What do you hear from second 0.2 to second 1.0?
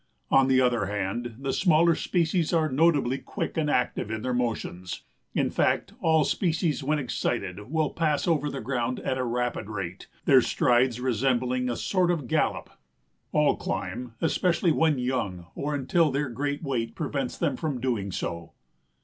On the other